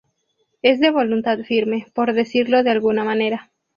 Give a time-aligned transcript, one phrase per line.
[0.63, 1.85] es de voluntad firme.
[1.93, 3.51] por decirlo de alguna manera.